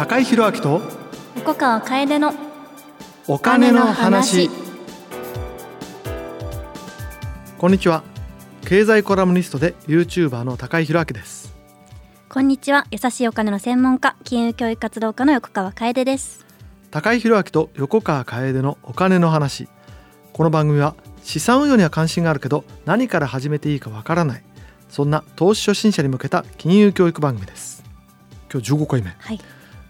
[0.00, 0.80] 高井宏明と
[1.36, 2.32] 横川楓の
[3.28, 4.48] お金の話。
[7.58, 8.02] こんにちは。
[8.64, 11.54] 経済コラムニストで YouTuber の高井宏明です。
[12.30, 12.86] こんにちは。
[12.90, 16.46] 優しいお金の専門家金融教育活動家の横川楓です。
[16.90, 19.68] 高井宏明と横川楓のお金の話。
[20.32, 24.42] この番組は資産運用には関心があるけど何から始めていいかわからない。
[24.88, 27.84] そんな投資初心者に向けた金融教育番組です。
[28.50, 29.14] 今日15回目。
[29.18, 29.40] はい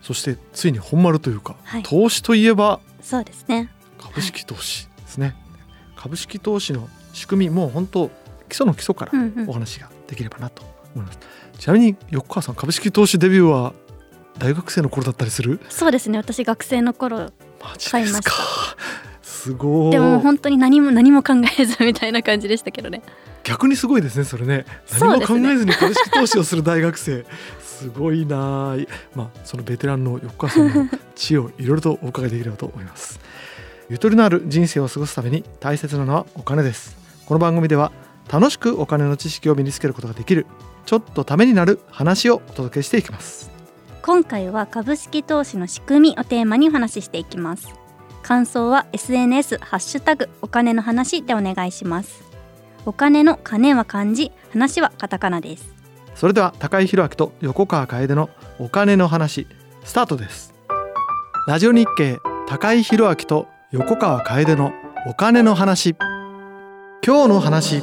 [0.03, 1.83] そしてついに本丸というか、はい。
[1.83, 3.71] 投資といえばそうですね。
[3.99, 5.37] 株式投資ですね、
[5.97, 8.09] 株式投資の仕組みもう本当
[8.49, 9.51] 基礎の基礎からうんうん。
[9.51, 10.63] お話ができればなと
[10.95, 11.19] 思います、
[11.59, 13.75] ちなみに横川さん株式投資デビューは
[14.39, 15.61] 大学生の頃だったりする？
[15.69, 16.19] そうですね。
[16.19, 17.31] 私学生の頃
[17.91, 19.21] 買いましですかた。
[19.23, 19.91] すごい。
[19.93, 23.03] でも本当に何も何も考えずみたいな感じでしたけどね
[23.51, 24.65] 逆にすごいですねそれね。
[25.01, 27.27] 何も考えずに株式投資をする大学生。
[27.61, 28.77] すごいなあ
[29.17, 33.19] まあそのベテランの横川さんの知恵をいろいろとお伺いできればと思います。
[33.89, 36.97] ゆとりのある人生を過ごすために大切なのはお金です。
[37.27, 37.91] この番組では
[38.31, 40.47] 楽しくお金の知識を身につけることができる
[40.87, 43.51] ちょっとためになる話をお届けしていきます。
[44.03, 47.81] 今回は株式投資の仕組みをテーマにお話ししていきます。
[48.23, 52.30] 感想は SNS ハッシュタグお金の話でお願いします
[52.87, 55.75] お金の金は漢字話はカタカナです。
[56.15, 59.47] それでは高井宏明と横川楓のお金の話
[59.85, 60.55] スタートです。
[61.47, 64.73] ラジオ日経高井宏明と横川楓の
[65.07, 65.95] お金の話。
[67.05, 67.83] 今日の話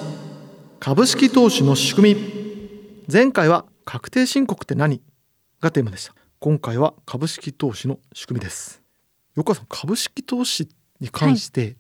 [0.80, 3.04] 株式投資の仕組み。
[3.12, 5.02] 前回は確定申告って何？
[5.62, 6.16] がテーマでした。
[6.40, 8.82] 今回は株式投資の仕組みです。
[9.36, 10.68] 横川さん株式投資
[11.00, 11.76] に関して、例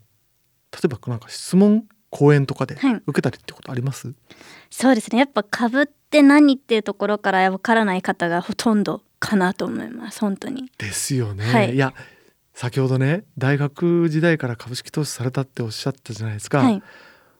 [0.85, 1.85] えばなんか質問
[2.17, 3.01] 講演とかではい。
[3.05, 4.13] 受けたりってことあります、
[4.71, 5.19] そうですね。
[5.19, 10.19] やっぱ株って何っていうところからわからない方がほとんどかなと思います。
[10.21, 10.71] 本当に。
[10.79, 11.75] ですよね、はい。
[11.75, 11.93] い、や
[12.55, 16.81] 先ほどね大学時代から株式投資されたっておっしゃったじゃないですか、はい。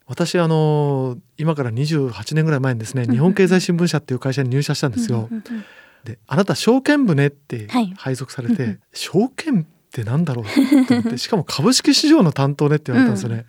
[0.05, 5.65] 私あの今から28年ぐらい前にですねんうん日本経済新聞社っていう会社に入社したんですよ、うんうんうん
[6.03, 7.93] であなた証券部ねってはい。
[7.97, 8.79] 配属されて、うんうん。
[8.93, 13.45] 証券ってなんだろうと思ってしかも株式市場の担当ねって言われたんですよね、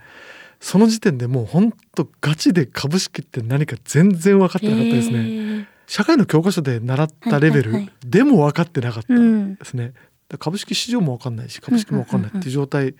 [0.61, 5.67] その時点でもう本当ガチで株式って何か全然分かってなかったですね、へー。
[5.87, 7.73] 社会の教科書で習ったレベル
[8.05, 9.15] でも分かってなかった。
[9.15, 9.55] うん。
[9.55, 9.93] ですね。
[10.29, 12.95] だ株式市場も分かんないし株式も分かんないっていう状態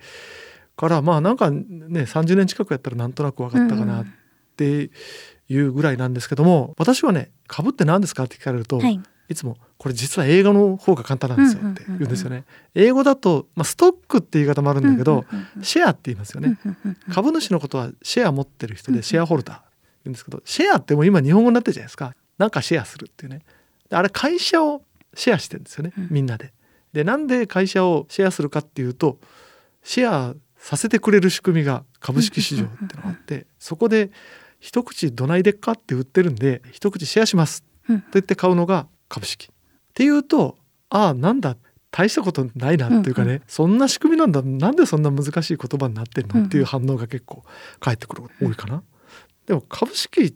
[0.75, 1.61] からまあなんかね
[2.01, 4.05] 30年近くやったらなんとなく分かったかなっ
[4.57, 4.89] て
[5.47, 8.99] いうぐらいなんですけども私はね株って何ですかって聞かれると、はい
[9.29, 12.45] い、つもこれ実は英語の方が簡単なんですよって言うんですよね。
[12.75, 15.25] 英語だと、まあ、ストックって言い方もあるんだけど、
[15.61, 16.57] シェアって言いますよね。
[17.13, 19.63] 株主のことはシェア持ってる人でシェアホルダー言
[20.07, 22.15] うんですけどシェアってもう今日本語になってるじゃないですか。
[22.37, 23.41] なんかシェアするっていうね。
[23.89, 24.81] であれ会社を
[25.13, 26.07] シェアしてるんですよねうん。
[26.09, 26.53] みんなで。
[26.93, 29.19] でなんで会社をシェアするかっていうと
[29.83, 34.11] シェアさせてくれる仕組みが株式市場っていうのがあってそこで
[34.59, 39.47] 一口どないでっかって売ってるんで一口シェアしますうんと言って買うのが株式。
[39.47, 39.49] っ
[39.93, 40.57] ていうと
[40.89, 41.57] ああなんだ
[41.91, 47.43] 大したことないなっていうかね、うんそんな仕組みなんだなんでそんな難しい言葉になってるの、うんっていう反応が結構
[47.79, 48.83] 返ってくる多いかな。
[49.45, 50.33] でも株式っ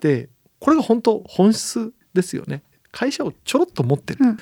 [0.00, 2.62] てこれが本当本質ですよね。
[2.90, 4.18] 会社をちょろっと持ってる。
[4.24, 4.38] うん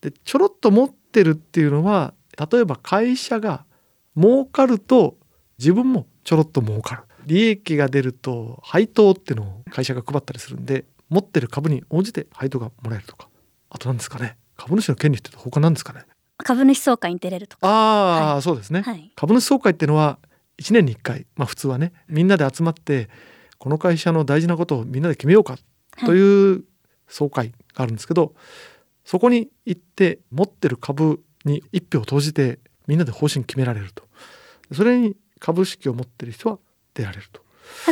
[0.00, 2.14] でちょろっと持ってるっていうのは
[2.52, 3.64] 例えば会社が
[4.16, 5.16] 儲かると
[5.58, 13.28] 自分もちょろっと儲かる利益が出ると配当っていうのを会社が配ったりするんで持ってる株に応じて配当がもらえるとか。
[13.70, 14.36] あと何ですかね。
[14.56, 16.02] 株主の権利って他なんですかね。
[16.38, 17.68] 株主総会に出れるとか。
[17.68, 19.12] ああ、はそうですね、はい。
[19.16, 20.18] 株主総会っていうのは
[20.58, 23.08] 1年に1回まあ普通はねみんなで集まって
[23.58, 25.56] この会社の大事なことをみんなで決めようか
[26.04, 26.64] という
[27.08, 28.34] 総会があるんですけど、
[29.04, 34.08] そこに行って持ってる株に一票投じてみんなで方針決められると。
[34.72, 36.58] それに株式を持ってる人は
[36.94, 37.40] 出られると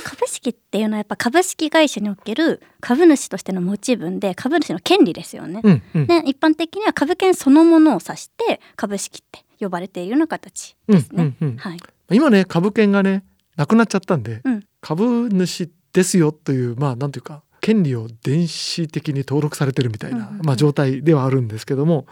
[0.03, 5.61] 株式っていうのはやっぱ株式会社における株主としての持ち分で株主の権利ですよね。
[5.63, 11.23] うんうんね一般的には株券そのものを指して株式って呼ばれているような形ですね。
[11.23, 11.79] うんうんうんはい。
[12.13, 13.25] 今ね株券がね
[13.57, 22.07] なくなっちゃったんで、うん株主ですよというまあなんていうか権利を電子的に登録されてるみたいな、うんうんうんまあ、状態ではあるんですけども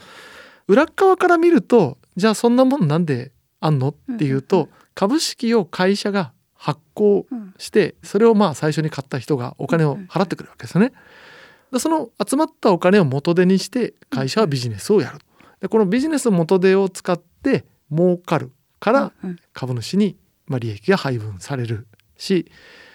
[0.67, 3.31] 裏側から見るとじゃあそんなもんなんで
[3.61, 6.33] あんのっていうと、うんうん株式を会社が
[6.65, 10.93] 発行うんしてそれをまあ最初に買った人がお金を払ってくるわけですよね。
[11.71, 15.19] でその集まったお金を元手にして会社はビジネスをやる。
[15.61, 18.51] でこのビジネスの元手を使って儲かる
[18.81, 19.13] から
[19.53, 20.17] 株主に
[20.47, 22.51] まあ利益が配分されるし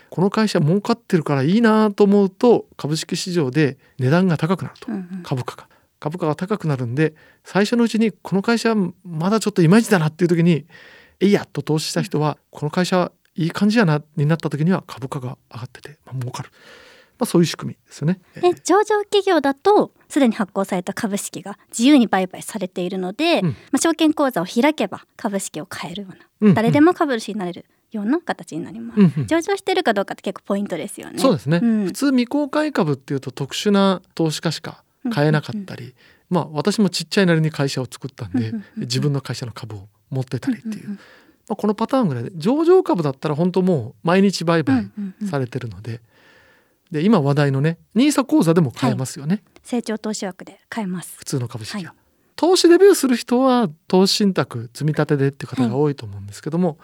[0.09, 4.87] この会社儲かってるからいいなと思うと株式市場で値段が高くなると
[5.21, 5.69] 株価が。
[5.99, 7.13] 株価が高くなるんで
[7.43, 8.73] 最初のうちにこの会社
[9.03, 10.65] まだちょっといまいちだなっていう時に
[11.19, 16.49] えいやと投資した人はこの会社いい感じやなになった時には株価が上がってて、まあ、儲かる、
[17.17, 18.19] まあ、そういう仕組みですよね。
[18.35, 31.19] え上場企業だとすでに発行された株式が自由に売買されているので、うん、まあ、証券口座を開けば株式を買えるような、うんうん、誰でも株主になれるような形になります、うんうん、上場してるかどうかって結構ポイントですよね。
[31.19, 34.83] そうですね、うん、普通未公開株っていうと特殊な投資家しか
[35.13, 35.95] 買えなかったり、うんうんうん、
[36.29, 40.99] まあ私もちっちゃいなりに会社を作ったんで、うんうんうん、自分の会社の株を持ってたりっていう、うんうんうん、
[41.49, 44.89] まあ、このパターンぐらいで上場株だったら本当もう毎日売買
[45.29, 45.95] されてるので、うん。
[45.95, 46.03] うんうん、
[46.93, 47.03] で。
[47.03, 51.15] 今話題のね NISA 口座でも買えますよね、はい、成長投資枠で買えます。
[51.17, 51.99] 普通の株式は、はい、
[52.35, 56.77] 投資デビューする人は投資信託積み立てでっていう方が多いと思うんですけども、はい、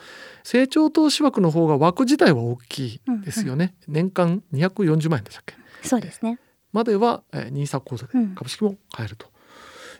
[0.43, 5.55] 成長投資枠の方が枠自体は大きいですよね、うんうん、年間240万円でしたっけ？
[5.81, 6.39] そうですね。
[6.71, 9.27] までは NISA 口座で株式も買えると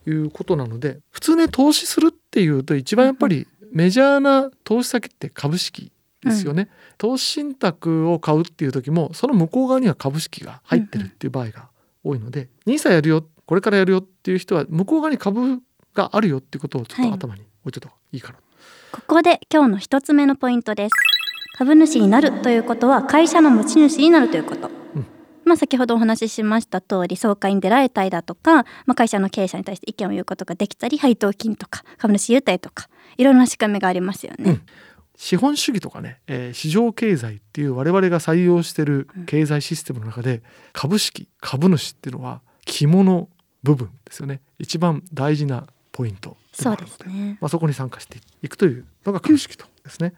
[0.08, 5.92] いうことなので、うん、普通ね投資するっていうと一番やっぱりメジャーな投資先って株式
[6.24, 11.70] ですよね、うん、投資信託を買うっていう時もその向こう側には株式が入ってるっていう場合が
[12.04, 15.62] 多いので、うん、NISA やるよこれからやるよっていう人は向こう側に株
[15.94, 18.44] があるよっていうことをちょっと頭に置いといた方がいいかな、はい、
[18.92, 20.92] ここで今日の一つ目のポイントです。
[21.58, 25.06] 株主になるということは会社の持ち主になるということ、うん、
[25.46, 34.46] まあ、先ほどお話ししました通り総会に出られたりだとか、まあ、会社の経営者に対して意見を言うことができたり配当金とか株主優待とかいろんな仕組みがありますよね。
[34.46, 34.62] うん
[35.18, 43.30] 資本主義とかね、えー、市場経済っていう我々が採用してる経済システムの中で、株式株主っていうのは肝の
[43.64, 50.14] 部分ですよね一番大事なポイントそうですね、まあ、そこに参加していくというのが株式とですね。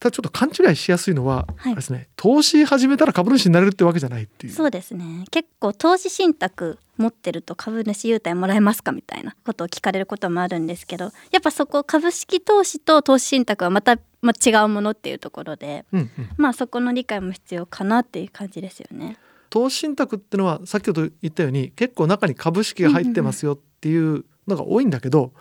[0.00, 4.52] ただちょっと勘違いしやすいのは、はい、ですね投資始めたら株主になれるってわけじゃないっていう。
[4.52, 5.24] そうですね。
[5.30, 19.16] 結構投資信託持ってると株主優待もらえますかみたいなことを聞かれることもあるんですけどやっぱそこ株式投資と投資信託はまた、まあ、違うものっていうところで、うんうん、まあそこの理解も必要かなっていう感じですよね。
[19.50, 25.32] 投資信託ってのは先ほど言ったように結構中に株式が入ってますよっていうのが多いんだけど、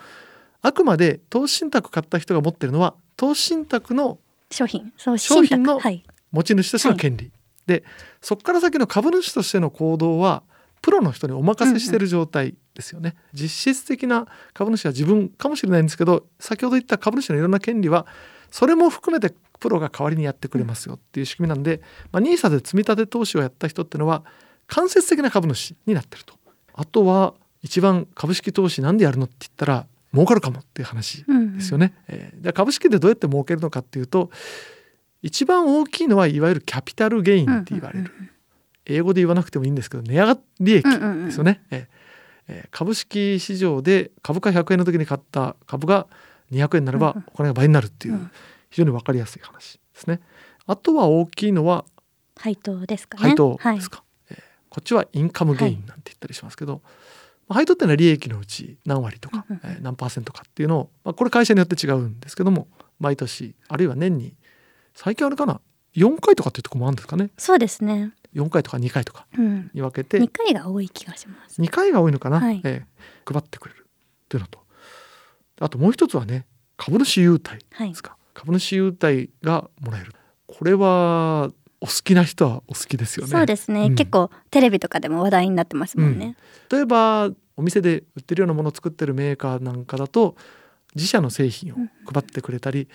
[0.61, 4.19] あくまで投資信託買った人が持ってるのは投資信託の
[4.51, 4.93] 商品。
[4.97, 5.79] 商品の
[6.31, 7.31] 持ち主としての権利、はい、
[7.67, 7.83] で
[8.21, 10.43] そこから先の株主としての行動は
[10.81, 18.05] プロの人にお任せしてる状態ですよね、うんうん、実質的な株主は自分かもしれないんですけど先ほど言った株主のいろんな権利は
[18.51, 24.23] それも含めてプロが代わりにやってくれますよっていう仕組みなんで、まあ、NISA で積み立て投資をやった人っていうのは
[24.67, 26.35] 間接的な株主になってると。
[26.73, 27.33] あとは
[27.63, 31.93] 一番株式投資なんでやるのって言ったら儲かるかもっていう話ですよね。
[32.09, 34.31] うんうん、えー、で株式でどうやって儲けるのかっていうと
[35.21, 38.11] 一番大きいのはいわゆるキャピタルゲインって言われる、
[38.85, 41.61] 英語で言わなくてもいいんですけど値上がり益ですよね。
[41.71, 41.87] うんうんうん、
[42.47, 46.07] えー、株式市場で株価100円の時に買った株が
[46.51, 48.29] 200円になればお金が倍になるっていう、
[48.69, 50.19] 非常に分かりやすい話ですね。
[50.65, 51.85] あとは大きいのは
[52.37, 53.23] 配当ですかね。
[53.23, 56.81] 配当ですか、はい、えー、こっちはインカムゲインなんて言ったりしますけど、はい
[57.49, 62.67] 配当っていうのは利益のうち何割とか、えー、何パーセントかっていうのを、まあ、これ会社によって違うんですけども
[62.99, 64.33] 毎年あるいは年に
[64.93, 65.61] 最近あれかな
[65.95, 67.31] 4回とかっていうとこもあるんですかね。
[67.37, 68.13] そうですね。
[68.35, 69.25] 4回とか2回とか
[69.73, 71.59] に分けて、うん、2回が多い気がします。
[71.59, 73.87] 2回が多いのかな、はい、えー、配ってくれる
[74.29, 74.59] というのと。
[75.59, 80.13] あともう一つはね株主優待ですか、はい、株主優待がもらえる。
[80.45, 83.31] これはお好きな人はお好きですよね。
[83.31, 86.35] そうですね、うん、結構テレビとかでも話題になってますもんね。
[86.71, 90.35] うん、例えばお店で売ってるようなものを作ってるメーカーなんかだと
[90.95, 91.75] 自社の製品を
[92.11, 92.87] 配ってくれたり、うん、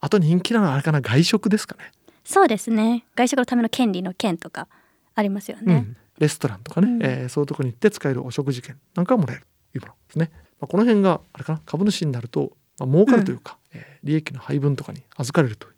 [0.00, 1.90] あと人気なのはあれかな外食ですかね。
[2.24, 3.04] そうですね。
[3.16, 4.68] 外食のための権利の券とか
[5.14, 5.86] ありますよね。
[6.18, 9.92] レストランとかね、うん、えー、そういうとこに行って使えるお食事券なんかもらえるというもの。
[10.08, 10.30] ですね。
[10.60, 11.62] まあ、この辺があれかな。
[11.64, 15.68] 株主になると、まあ、儲かるというか、うん、えー、利益の配分とかに預かれると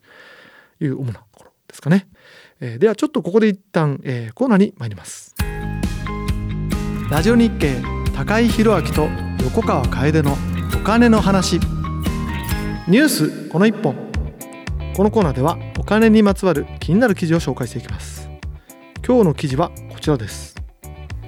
[0.80, 2.06] いう主なところですかね。
[2.60, 5.34] えー、ではちょっとここで一旦、えー、コーナーに参ります。
[7.10, 7.76] ラジオ日経
[8.14, 9.08] 高井宏明と
[9.44, 10.36] 横川楓の
[10.74, 11.58] お金の話。
[12.88, 13.94] ニュースこの一本。
[14.96, 18.28] このコーナーではお金にまつわる気になる記事を紹介していきます。
[19.06, 20.56] 今日の記事はこちらです。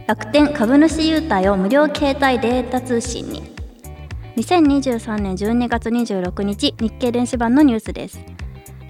[0.07, 3.53] 楽天株主優待を無料携帯データ通信に。
[4.37, 8.19] 2023年12月26日日経電子版のニュースです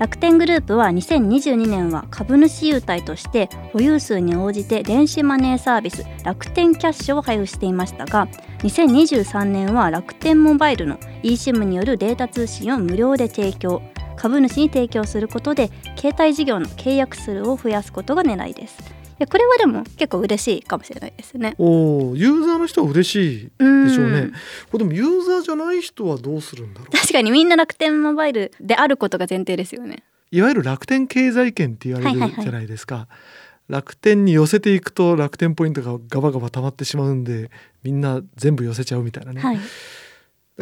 [0.02, 8.26] 楽天グループは2022年は株主優待として保有数に応じて電子マネーサービス楽天キャッシュを配布していましたが
[8.64, 13.80] 2023年は楽天モバイルの eSIM によるデータ通信を無料で提供
[14.16, 19.01] 株主に提供することで携帯事業の契約数を増やすことが狙いです。
[19.22, 21.54] やこれはでも結構嬉しいかもしれないですね。
[21.58, 24.30] おおユーザーの人は嬉しいうんでしょうね。
[24.70, 26.90] これでもユーザーじゃない人はどうするんだろう。
[26.96, 30.02] 確かにみんな楽天モバイルであることが前提ですよね。
[30.30, 32.66] いわゆる楽天経済圏って言われはいはいはいるじゃない。
[32.66, 33.06] ですか、
[33.68, 37.50] 楽天に寄せていくと楽天ポイントがガバガバ溜まってしまうんで
[37.82, 39.58] みんな全部寄せちゃうみたいなね、はい。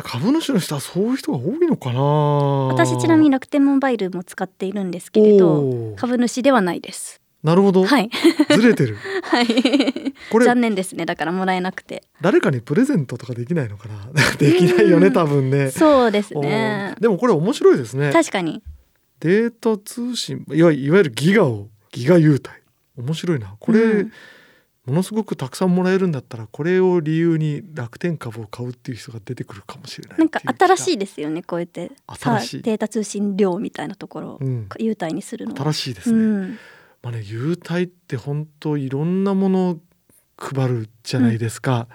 [0.03, 2.01] 株主の人はそういう人が多いのかな。
[2.01, 8.11] 私ちなみに楽天モバイルも使っているんですけれど株主ではないですなるほど、はい。
[8.55, 8.97] ずれてる。
[9.25, 9.47] はい。
[10.31, 11.07] これ残念ですね。
[11.07, 12.03] だからもらえなくて。
[12.21, 14.11] 誰かにプレゼントとかできないのかな？
[14.39, 15.13] できないよねうん。
[15.13, 15.71] 多分ね。
[15.71, 17.01] そうですおねー。
[17.01, 18.13] でもこれ面白いですね。
[18.13, 18.63] 確かに。
[19.21, 22.51] データ通信いわいわゆるギガをギガ優待。
[22.97, 23.55] 面白いな。
[23.59, 24.13] これ、うん。
[24.87, 31.93] ものすごくたくさんもらえるんだったらこれを理由に楽天株を買うっていう人が出てくるかもしれないなんか新しいいですよねこうやって。
[32.07, 32.57] 新しい。
[32.59, 34.69] さデータ通信量みたいなところをうん。
[34.79, 35.63] 優待にするのは。
[35.63, 36.59] 新しいですね、うん
[37.03, 39.79] まあね優待って本当いろんなものを
[40.37, 41.87] 配るじゃないですか、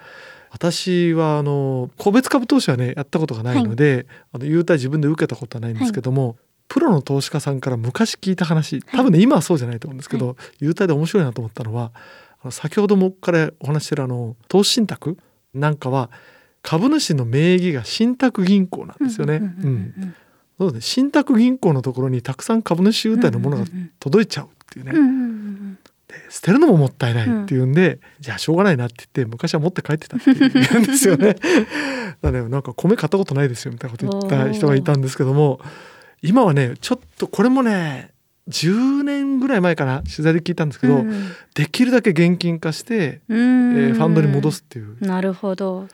[0.50, 6.36] 私はあの個別株投資はねやったことがないので、あの優待自分で受けたことはないんですけども、
[6.68, 11.92] プロの投資家さんから昔聞いた話多分ね、今はそうじゃないと思うんですけど、優待で面白いなと思ったのは
[12.40, 15.18] あの先ほどもからお話ししてるあの投資信託
[15.52, 16.10] なんかは
[16.62, 19.36] 株主の名義が信託銀行なんですよね。
[19.36, 20.14] うんうんうんうん
[20.58, 21.04] そうですね。
[21.04, 23.64] 信託銀行のところにたくさん株主優待のものが
[24.00, 31.34] 届いちゃうっていうね、うんうんうんで捨てるのももったいないっていうんで、じゃあしょうがないなって言って昔は持って帰ってたって言うんですよね。
[32.22, 35.60] だねなんか米買ったことないですよみたいなこと言った人がいたんですけども
[36.22, 38.12] 今はねちょっとこれもね
[38.48, 41.32] 10年ぐらい前かな取材で聞いたんですけど、うん。
[41.54, 43.76] できるだけ現金化して、うん。
[43.76, 44.96] えーファンドに戻すっていう。
[45.00, 45.88] なるほど。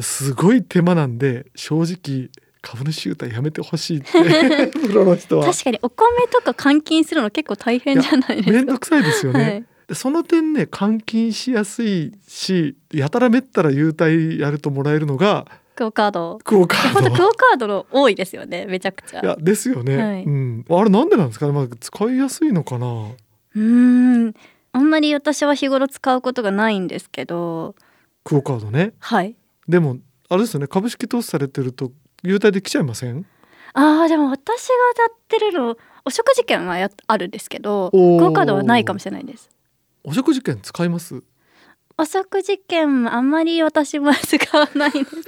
[0.00, 2.30] すごい手間なんで正直
[2.66, 5.46] 株主優待やめてほしいって プロの人は。
[5.46, 8.50] 確かにお米とか換金するの結構大変じゃないですか。
[8.50, 9.40] 面倒くさいですよね。
[9.40, 9.64] はい。
[9.86, 15.46] でその点ね換金しやすいしやたらめったら優待やるともらえるのが
[15.76, 16.40] クオカード。
[16.42, 17.14] クオカード。
[17.14, 19.20] クオカードの多いですよねめちゃくちゃ。
[19.20, 20.24] いやですよね、はい。
[20.24, 22.86] うん、あれなんでなんですかね、まあ、使いやすいのかな。
[22.86, 24.34] うーん。
[24.72, 27.76] あんまり私は日頃使うことがないんですけど。
[28.24, 28.94] クオカードね。
[28.98, 29.36] はい。
[29.68, 30.66] でもあれですよね。
[30.66, 31.92] 株式投資されてると
[32.26, 33.24] 優待できちゃいません？
[33.74, 39.50] あーでも私がやってるのお食事券はやあるんですけどクオカードはないかもしれないです。
[40.04, 41.22] お食事券使います？
[41.98, 45.26] お食事券あんまり私も使わないんですけど。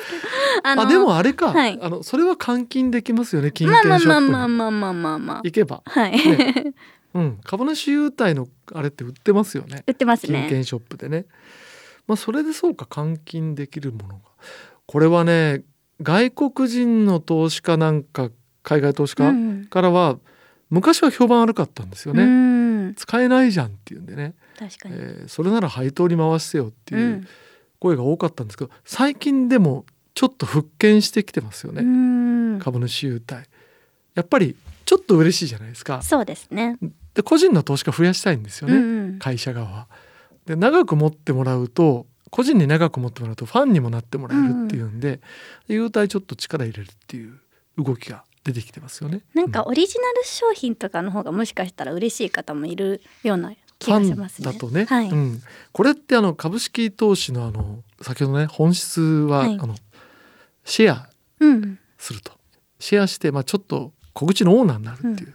[0.64, 1.78] ああでもあれか、はい。
[1.80, 6.74] あのそれは換金できますよね金券ショップまあまあまあまあまあまあ行けば、はい、ね
[7.14, 9.82] うん、株主優待のあれって売ってますよね。
[9.86, 10.40] 売ってますね。
[10.42, 11.24] 金券ショップでね。
[12.06, 14.20] まあそれでそうか換金できるものが。
[14.86, 15.62] これはね
[16.02, 18.30] 外国人の投資家なんか
[18.62, 19.66] 海外投資家うん。
[19.66, 20.18] からは、
[20.70, 22.94] 昔は評判悪かったんですよね、うん。
[22.94, 27.26] 使えないじゃんっていうんでね、確かに、えーそれなら配当に回してよってういうん。
[27.80, 31.84] 声が多かったんですけど最近でもちょっと復権してきてますよね、う
[32.56, 32.58] ん。
[32.58, 33.48] 株主優待。
[34.14, 36.02] やっぱりちょっと嬉しいじゃないですか。
[36.02, 36.76] そうですね。
[37.14, 39.18] で個人の投資家増やしたいんですよね、うんうん。
[39.18, 39.66] 会社側。
[39.68, 39.86] は。
[40.44, 45.20] で長く持ってもらうと個人に長く持ってもらうとファンにもなってもらえるっていうんで、
[45.66, 47.40] 優待ちょっと力入れるっていう
[47.76, 49.22] 動きが出てきてますよね。
[49.34, 54.52] なんかうオリジナル商品とかの方がもしかしたら嬉しい方もいるような気がしますね。
[54.52, 55.42] だとね、はい、うん、
[55.72, 59.58] これってあの株式投資のあの先ほどね本質は、はい。
[59.60, 59.74] あの
[60.64, 61.08] シェア
[61.40, 62.32] うん、すると。
[62.80, 65.30] シェアして、まあ、ちょっと小口のオーナーになるっていう。
[65.30, 65.34] う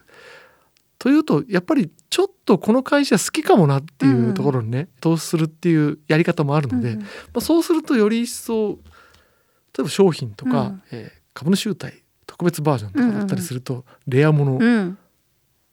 [1.00, 8.78] というとやっぱりちょっとこの会社好きかもなっていうところにね、投資するっていうやり方もあるので、うんまあ、そうするとより一層例
[9.80, 10.82] えば商品とか、うん。
[10.92, 15.00] えー株主優待特別バージョンとかだったりすると、レアものうん、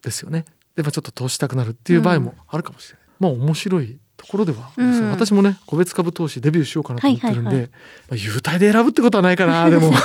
[0.03, 0.47] ですよね。
[0.75, 3.07] で、まあ、ちょっと投資したくなるっていう場合もあるかもしれない。
[3.19, 5.13] まあ面白いところではありますね、うん。
[5.13, 7.69] 私もね個別株投資デビューしようかなと思ってるんで、はいはいは
[8.09, 9.91] まあ、優待で選ぶってことはないかなでも。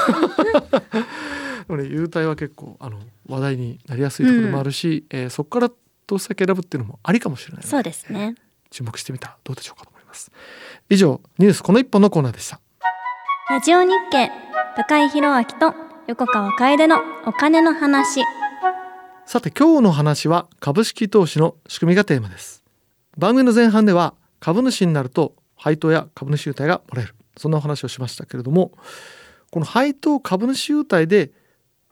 [1.68, 5.72] でもね、優待は結構あの話題になりやすいところもあるし、えーそこから
[6.08, 8.36] 投資先選ぶっていうのもありかもしれないそうですね。
[8.72, 10.32] 注目してみたらどうでしょうかと思います
[10.90, 12.60] 以上ニュースこの一本のコーナーでした
[13.50, 14.30] ラジオ日経
[14.76, 15.76] 高井宏明と
[16.08, 18.22] 横川楓のお金の話。
[19.26, 22.64] さて今日の話は株式投資の仕組みがテーマです
[23.18, 28.72] 番組の前半では株主になると配当や株主優待がもらえるそんなお話をしましたけれども
[29.52, 31.32] この配当株主優待で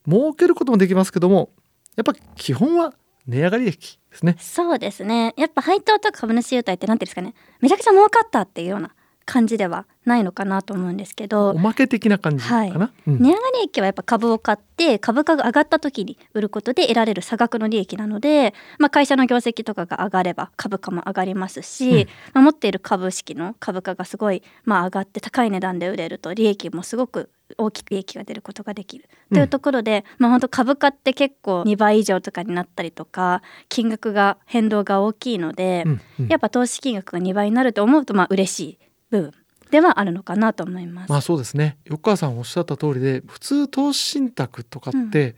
[0.07, 1.49] 儲けることもできますけども
[1.95, 2.93] やっぱ基本は
[3.27, 4.35] 値上がり益ですね。
[4.39, 5.33] そうですね。
[5.37, 7.33] やっぱ配当とか株主優待ってなんていうんですかね。
[7.61, 8.91] めちゃくちゃ儲かったっていうような
[9.25, 11.51] 感じではないのかなと思うんですけど。
[11.51, 12.69] おまけ的な感じかな、はい。
[13.07, 13.19] うん。
[13.21, 22.07] 値上がり益はやっぱ株を買って株価が上がった時に売ることで得られる差額の利益なので、まあ、会社の業績とかが上がれば株価も上がりますし、うん。
[22.33, 29.35] まあ、持っている株式の株価がすごい、まあ、上がって高い値段で売れると利益もすごく大きく利益が出ることができる、うん。
[29.35, 36.27] というところで、まあ、本当株価って結構2倍以上とかになったりとか金額が変動が大きいので、うんうん。
[36.27, 38.79] やっぱ投資金額が2倍になると思うとまあ嬉しい
[39.09, 39.31] 部分
[39.73, 41.09] ではあるのかなと思います。
[41.09, 41.77] まあそうですね。
[41.85, 45.35] 横川さんおっしゃった通りで普通投資信託とかって、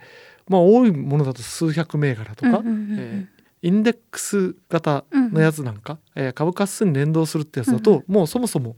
[0.50, 2.62] まあ多いものだと数百銘柄とか、
[3.62, 8.14] インデックス型のやつなんか、えー株価指数に連動するってやつだと、うん。
[8.14, 8.76] もうそもそも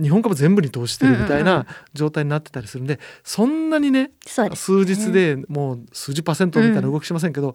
[0.00, 1.40] 日本株全部に投資してるみたいうんうん。
[1.42, 4.12] うな状態になってたりするんでそんなにねね。
[4.54, 7.54] 数日でもう数十パーセントみたいな動きしませんけど、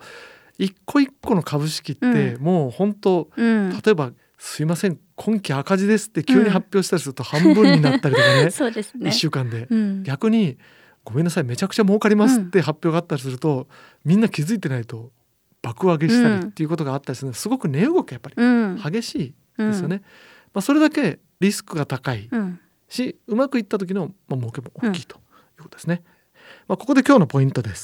[0.58, 9.10] 一個一個の株式ってうもう本当、うん、例えば「すいません今期赤字です」って急に発表したりすると半分になったりとかね、 そうですね。
[9.10, 9.68] 1週間で。
[9.70, 10.58] うん、逆に
[11.04, 13.68] 「ごめんなさいめちゃくちゃ儲かります」って発表があったりすると、
[14.04, 15.12] みんな気づいてないと
[15.62, 20.02] 爆上げしたりっていうことがあったりするのですごく値動きがやっぱりうん、激しいですよね。
[20.54, 25.20] まあ、それだけリスクが高いうん、しうまくいった時の、まあ、儲けも大きいとい
[25.60, 26.04] うことですね。
[26.68, 27.84] まあ、ここで今日のポイントです。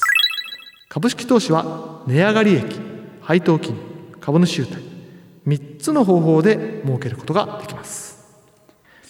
[0.88, 2.80] 株式投資は値上がり益
[3.22, 3.76] 配当金
[4.20, 4.76] 株主優待
[5.46, 8.11] 3つの方法で儲けることができます。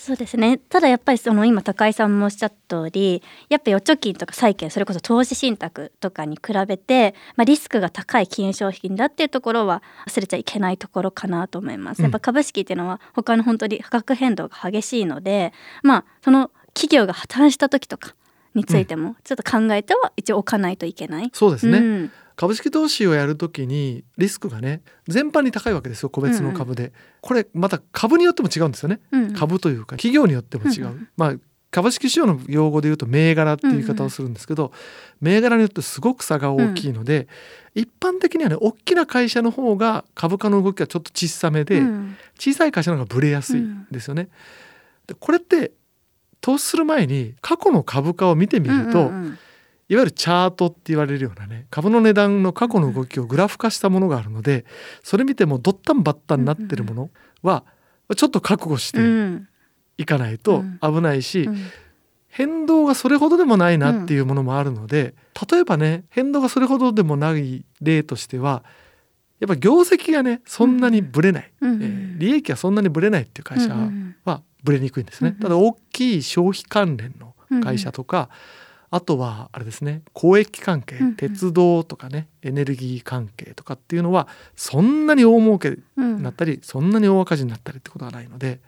[0.04, 0.58] そうですね。
[0.58, 12.00] ただやっぱりその今高井さんもおっしゃった通りやっぱ預貯金とか債券それこそ投資信託とかに比べて、まあ、リスクが高い金融商品だっていうところは忘れちゃいけないところかなと思います。
[12.00, 12.04] うん。
[12.06, 15.52] やっぱ株式っていうのは他の本当に価格変動が激しいので
[15.84, 18.16] まあその企業が破綻した時とか
[18.56, 21.30] についてもちょっと考えては一応置かないといけない。
[21.32, 31.08] そうですね、うん株式投資をやるときにリスクがね全般に高いわけですよ個別の株で、これまた株によっても違うんですよね、うん株というか企業によっても違う、うんうん。
[31.16, 31.34] まあ
[31.70, 34.72] 株式市場の用語で言うと銘柄っていう言い方をするんですけど、
[35.22, 37.28] 銘柄によってすごく差が大きいので、
[37.74, 42.16] 一般的にはね大きな会社の方が株価の動きがちょっと小さめで、うん。
[42.38, 44.28] 小さい会社の方がブレやすいんですよね。
[45.06, 45.72] でこれって
[46.42, 49.38] 投資する前に過去の株価を見てみると、うんうんうん
[49.92, 54.64] いわゆるチャートって言われるようなね株の値段の過去の動きをグラフ化したものがあるので
[55.02, 57.10] それ見てもドッタンバッタンになってるもの
[57.42, 57.64] は
[58.16, 59.48] ちょっと覚悟してうん。
[59.98, 61.66] いかないと危ないし、うん。
[62.28, 65.14] 変動がそれほどでもないなっていうものもあるので、
[65.50, 68.64] 例えばね変動がそれほどでもない例としては
[69.38, 71.82] やっぱ業績がねそんなにぶれない、うん。
[71.82, 75.30] えー利益がそんなにぶれないっていう会社うんうんはぶれにくいんですね。
[75.30, 78.30] うんただ大きい消費関連の会社とか、
[78.94, 81.16] あとはあれですね交易関係、うんうん。
[81.16, 86.22] 鉄道とかねエネルギー関係とかっていうのはそんなに大儲けにうん。
[86.22, 88.60] なったり、そんなに大赤字になったりってことがないので、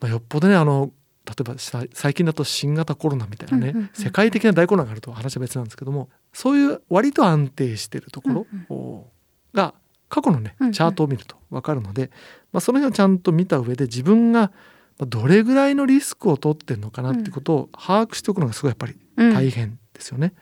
[0.00, 0.92] まあ、よっぽどねあの
[1.26, 3.90] 例えばさ最近だと新型コロナみたいなね、うんうんうん。
[3.94, 9.06] 世界的な大混乱があると話は別なんですけどもそういう割と安定してるところ
[9.54, 9.72] が
[10.10, 12.10] 過去のねチャートを見ると分かるので、
[12.52, 14.52] まあ、その辺をちゃんと見た上で自分が
[14.98, 20.34] まあどれぐらいのリスクを取ってるのかなってことを把握しておくのがすごいやっぱりうん大変ですよね。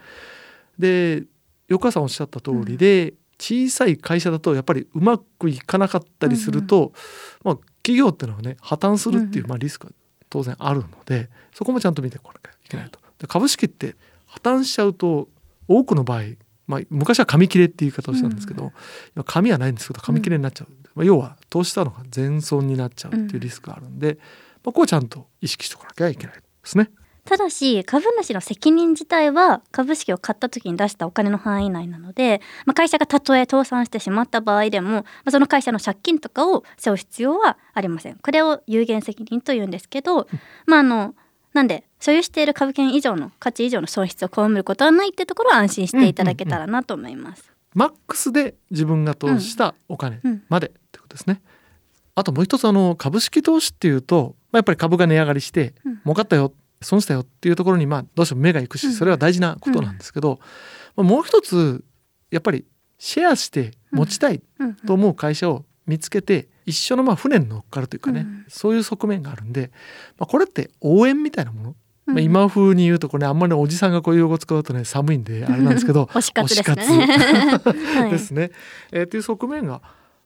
[0.78, 1.24] で
[1.68, 6.92] 横川さんおっしゃった通りで、小さい会社だとやっぱりうまくいかなかったりすると、
[7.42, 9.92] まあ、企業っていうのはね破綻するっていう、うんまあ、リスクが
[10.30, 13.00] 当然あるのでそこもちゃんと見てこなきゃいけないと。
[13.18, 15.28] で株式って破綻しちゃうと
[15.66, 16.22] 多くの場合、
[16.68, 18.70] まあ、昔は紙切れっていう言い方をしたんですけど、うん
[19.16, 26.90] 今紙はないんですけど紙切れになっちゃう、まあ、要は投資したのが全損になっちゃうっていうリスクがあるんで、まあ、ここはちゃんと意識しておかなきゃいけないですね。
[27.24, 38.16] ただし株主の責任自体は株式を買った時に出したお金の範囲内なので、まあ、会社がたとえ倒産してしまった場合でも、まあ、その会社の借金とかを背負う必要はありません。
[38.16, 40.26] これを有限責任というんですけど、
[40.66, 41.14] まああの
[41.52, 47.52] なんで所有している株券以上の価値以上の損失を被ることはないってところは安心していただけたらなと思います。
[47.74, 51.40] マックスで自分が投資したお金うんまでってことですね。
[52.14, 58.78] あともう一つあの株式投資っていうと、まあ、やっぱり株が値上がりしてうん儲かったよ損したよっていうところにまあどうしても目がいくうん。
[58.78, 60.40] しそれは大事なことなんですけど、
[60.96, 61.84] まあもう一つ
[62.30, 62.64] やっぱり
[62.98, 64.74] シェアして持ちたいうん。
[64.74, 68.44] と思う会社を見つけて一緒のまあ船に乗っかるというかね、うん。
[68.48, 69.70] そういう側面があるんで、
[70.18, 71.74] まあ、これって応援みたいなもの、
[72.06, 72.14] うん。
[72.14, 77.06] まあ、今風に言うとこれ、ね、あんまりおじさんがこういう用語使うとね寒いんであれなんですけど 推し活ですね。
[78.10, 78.50] ですね、
[78.92, 79.82] えーっていう側面が、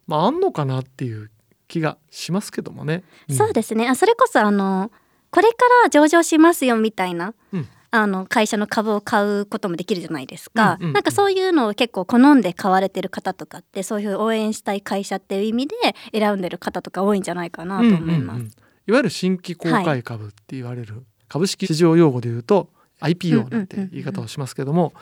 [0.06, 1.30] まあ、あんのかなっていう
[1.68, 3.02] 気がしますけどもね。
[3.30, 3.88] そうですね。
[3.88, 4.90] あそれこそあの
[5.30, 7.68] これから上場しますよみたいな、うん。
[7.92, 10.92] あの会社の株を買うこともできるじゃないですか、うんうんうん。
[10.92, 15.74] なんかそういうのを結構好んで買われてる方とかってそういう応援したい会社っていう意味で
[16.12, 18.36] 選んでる方とか多いんじゃないかなと思います。
[18.36, 18.50] うんうんうん
[18.88, 18.92] い。
[18.92, 24.92] わゆる新規公開株って言われる、株式市場用語で言うと IPO なんて言い方をしますけども、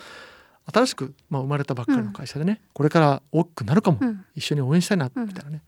[0.73, 4.25] 新しく、まあ、生まれたばっかりの会社でね、これから大きくなるかも、うん。
[4.35, 5.63] 一緒に応援したいなみたいなね、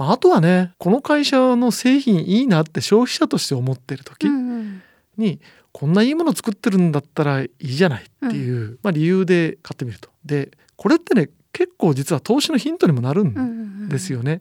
[0.00, 4.82] まあ、あとはねこの会社の製品いいなって消費者として思ってる時うんうん。
[5.18, 5.40] に、
[5.72, 10.08] こんないいもの作ってるんだったらいいじゃないっていう、まあ、理由で買ってみると。
[10.24, 14.40] でこれってね結構実は投資のヒントにもなるうんうんんうんですよね。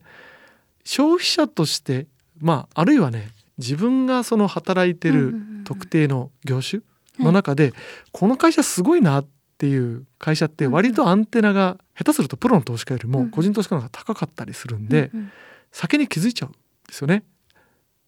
[0.86, 2.08] 消費者として、
[2.39, 6.82] まあ、あるいはね自分がその働いてるうんうんうん特定の業種
[7.19, 7.74] の中で、
[8.13, 13.30] この会社すごいなっていう会社って割とアンテナが下手するとプロの投資家よりもうん。
[13.30, 15.32] 個人投資家の方が高かったりするんで、うんうん
[15.71, 16.51] 先に気づいちゃうん
[16.88, 17.23] ですよね。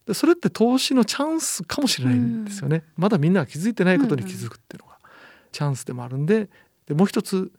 [0.05, 2.83] でそれって投資のチャンスかもしれないんですよね。
[2.97, 4.97] まだみんなが気づいてないことに気づくっていうのが
[5.51, 6.49] チャンスでもあるんで
[6.87, 7.51] でもう一つ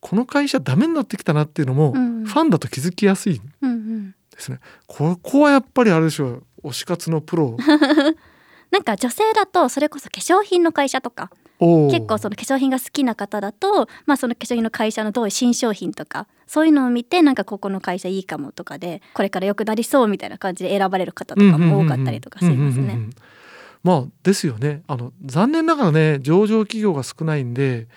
[0.00, 4.60] この会社ダメになってきたなっていうのもフうんうんァンだと気づきやすいんうんうんですね。
[4.86, 7.56] ここはやっぱりあれでしょう推し活のプロ
[8.70, 22.98] なんか女性だとそれこそ化粧品の会社とか結構その化粧品が好きな方だと、まあ、その化粧品の会社のどういう新商品とかそういうのを見てなんかここの会社いいかもとかでこれから良くなりそうみたいな感じで選ばれる方とかも多かったりとかしますね。
[23.82, 24.82] まあですよね。
[24.86, 27.88] あの残念ながらね上場企業が少ないんで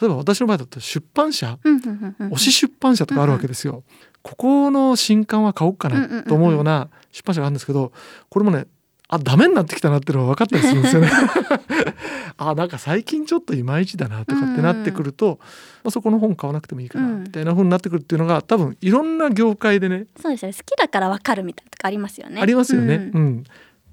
[0.00, 3.82] 例えば私の場合だと出版社推し出版社とかあるわけですよ。
[4.22, 7.92] ここの新刊は買おうかなんと思うような出版社があるんですけど
[8.28, 8.66] これもね
[9.08, 11.10] あダメになってきたなってのが分かったりするんですよね。
[12.38, 15.38] あなんか最近ちょっといまいちだなとかってなってくると、
[15.84, 17.22] まあ、そこの本買わなくてもいいかなうん。
[17.22, 20.06] みたいな風になってくるっていうのが多分いろんな業界でね。
[20.20, 20.54] そうですよね。
[20.56, 22.40] 好きだからわかるみたいなとかありますよね。
[22.40, 23.10] ありますよね。
[23.14, 23.26] ううん。
[23.28, 23.44] ん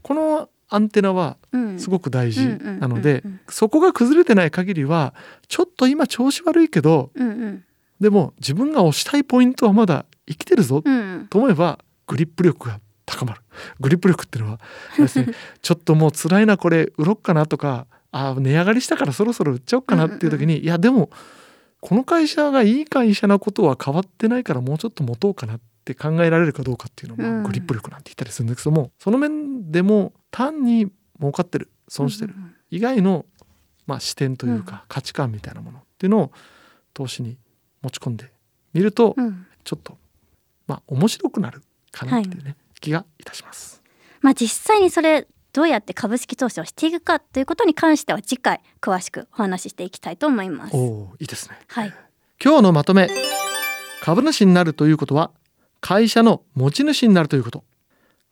[0.01, 3.39] このアンテナはうんすごく大事なのでうんうんうんうん。
[3.49, 5.13] そこが崩れてない限りは
[5.47, 7.63] ちょっと今調子悪いけどうんうん。
[7.99, 11.27] でも自分が押したいポイントはまだ生きてるぞうんうん。
[11.27, 13.41] と思えばグリップ力が高まる。
[13.79, 14.59] グリップ力っていうのは。
[14.97, 21.09] です、ね、 ちょっともう辛いなこれ売ろっかなとかあ値上がりしたからそろそろ売っちゃおうかなっていう時に、いやでも
[21.81, 27.43] この会社がいい会社なことは変わってないからもうちょっと持とうかなって考えられるかどうかっていうのも、うん。
[27.43, 32.33] グリップ力なんて言ったりするんですけどもその面でも単に儲かってる損してる。
[32.37, 33.27] うん以外の、
[33.85, 34.63] まあ、視点といううん。
[34.63, 36.31] か価値観みたいなものっていうのを
[36.95, 37.37] 投資に
[37.83, 38.31] 持ち込んで
[38.73, 39.25] みると、うん。
[39.25, 39.97] うんちょっと
[40.67, 41.61] まあ面白くなる
[41.91, 43.81] かなっていうね、気がいたします。
[44.21, 50.75] まあ実際にそれどうやって株式投資をしていくかということに関しては次回詳しくお話ししていきたいと思います。
[50.75, 51.57] おおいいですね。
[51.67, 51.93] はい。
[52.43, 53.09] 今日のまとめ
[54.01, 55.31] 株主になるということは
[55.79, 57.63] 会社の持ち主になるということ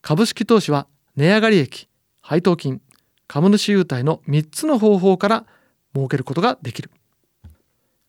[0.02, 1.88] 株式投資は値上がり益
[2.22, 2.82] 配当金
[3.28, 5.46] 株主優待の3つの方法から
[5.94, 6.92] 儲けることができる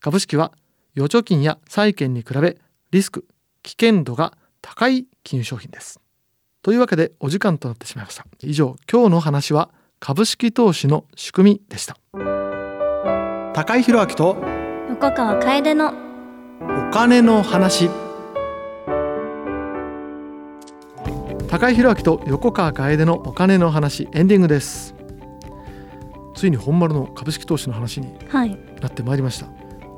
[0.00, 0.52] 株式は
[0.96, 2.59] 預貯金や債券に比べ
[2.90, 3.26] リスク
[3.62, 6.01] 危険度が高い金融商品です
[6.62, 8.25] というわけでお時間となってしまいました。
[8.40, 11.96] 以上今日の話は株式投資の仕組みでした。
[13.53, 14.37] 高井宏明と
[14.88, 15.92] 横川楓の
[16.61, 17.90] お金の話。
[21.48, 24.94] 高井宏明と横川楓のお金の話エンディングです。
[26.37, 28.57] ついに本丸の株式投資の話にはい。
[28.81, 29.48] なってまいりました。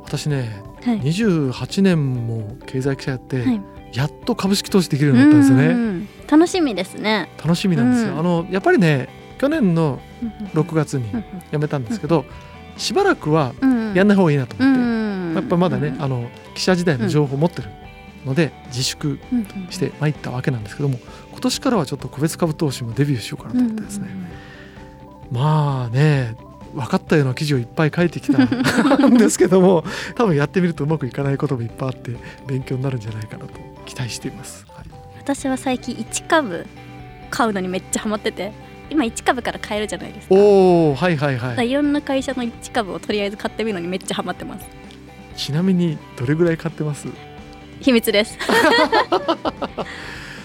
[0.03, 1.00] 私ねはい。
[1.03, 6.07] 28年も経済記者やって、はいやっと株式投資できるようになったんですよね。
[6.30, 7.30] 楽しみですね。
[7.42, 8.18] 楽しみなんですよ、うん。
[8.18, 10.00] あのやっぱりね去年の
[10.54, 12.24] 6月にうん辞めたんですけど、
[12.76, 13.54] しばらくは
[13.94, 17.68] やんない方がいいなとう思って、んやっぱまだね、うんあの記者時代の情報を持ってる
[18.24, 19.18] ので自粛
[19.70, 20.98] して参ったわけなんですけども
[21.30, 24.09] 今年からはちょっと個別株投資もデビューしようかなと思ってですね、
[25.30, 26.37] まあね
[26.74, 29.85] 分かったような記事をいっぱい書いてきたんですけども
[30.16, 33.52] 多分やってみるとうまくいかないこともいっぱいあって勉強になるんじゃないかなと
[33.84, 34.66] 期待しています。
[34.68, 34.86] はい、
[35.18, 36.66] 私は最近1株
[37.30, 38.52] 買うのにめっちゃハマってて
[38.90, 40.34] 今1株から買えるじゃないですか。
[40.34, 44.66] おおはいはいはいいろんな会社の1株をとりあえず買ってみるのにめっちゃハマってます。
[45.36, 47.08] ちなみにどれぐらい買ってます？
[47.80, 48.38] 秘密です。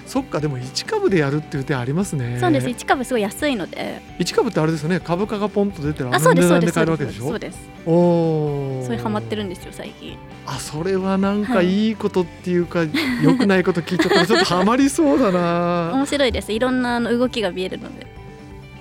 [0.10, 2.68] そっかでも1株でやるっていう手ありますねそうです。
[2.68, 4.02] 1株すごい安いので。
[4.18, 6.74] 1株ってあれですよね株価がポンと出てるあそうです値そう段でです。
[6.74, 7.28] そうで買えるわけですしょ？
[7.30, 7.60] そうです。
[7.86, 10.18] おおそういうハマってるんですよ最近。
[10.48, 12.80] あそれはなんかはいいいことっていうか、
[13.22, 16.52] 良くないこと聞いちゃったらちょっとハマりそうだな 面白いです。
[16.52, 18.08] いろんなあの動きが見えるので。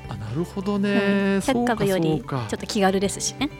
[0.08, 3.50] あなるほどね、はい100そうか株よりちょっと気軽ですしね。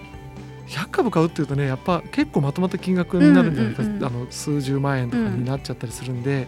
[0.69, 6.47] 100株買うっていうとねやっぱ結構まとまった金額になるんじゃないか、うんうんうんあの数十万円とかになっちゃったりするんで、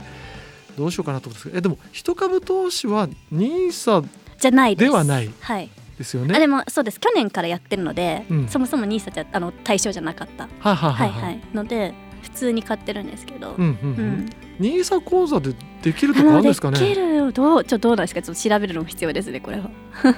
[0.81, 4.07] どうしようかなと思うんですけどえでも一株投資は NISA
[4.39, 5.71] じゃないではないはい。
[5.99, 6.35] ですよね？
[6.35, 6.99] あでもそうです。
[6.99, 8.49] 去年からやってるので、うん。
[8.49, 10.45] そもそもニーサじゃあの対象じゃなかった。
[10.45, 11.41] はあはあはいはい。
[11.53, 14.11] ので普通に買ってるんですけど、うんうんううん。
[14.25, 16.79] んニーサ講座でできるとかあるんですかね？
[16.79, 17.15] きる。
[17.17, 18.23] よどうちょっとどうなんですか？
[18.23, 19.65] ちょっと調べるのも必要ですねこれは。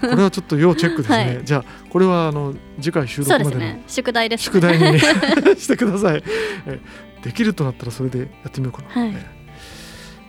[0.00, 1.44] これはちょっと要チェックですね、 はい。
[1.44, 3.82] じゃあこれはあの次回収録までのですね。
[3.88, 4.98] 宿題です宿題にね
[5.58, 6.22] してください。
[6.66, 6.78] え
[7.24, 9.12] できるとなったらそれでやってみようかな、はい。
[9.16, 9.41] え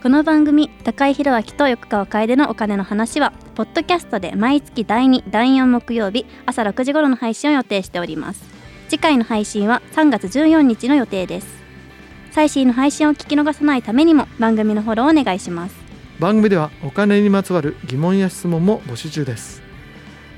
[0.04, 8.44] この番組高井宏明と横川楓のお金の話はポッドキャストで毎月第2第4木曜日朝6時頃の配信を予定しております。
[8.90, 11.48] 次回の配信は3月14日の予定です。
[12.32, 15.76] 最新の配信を聞き逃さないためにも番組のフォローお願いします。
[16.20, 19.62] 番組ではお金にまつわる疑問や質問も募集中です。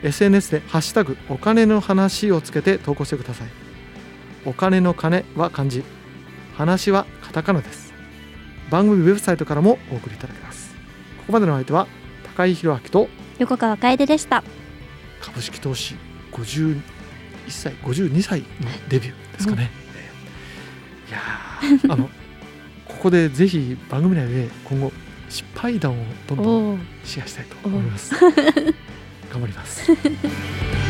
[0.03, 3.47] SNS でハッシュタグお金の話をつけて投稿してください。
[4.45, 5.83] お金の金は漢字。
[6.53, 7.84] 話はカタカナです。
[8.69, 10.73] 番組ウェブサイトからもお送りいただけます。
[11.17, 11.87] ここまでの相手は
[12.35, 14.43] 高井宏明と横川楓でした。
[15.21, 15.95] 株式投資
[16.31, 16.79] 51
[17.47, 18.47] 歳52歳の
[18.89, 19.71] デビューですかね、
[21.09, 22.09] いやー あの
[22.85, 24.91] ここでぜひ番組内で今後
[25.29, 28.13] 失敗談をどんどんおシェアしたいと思います。
[28.15, 29.91] 頑張ります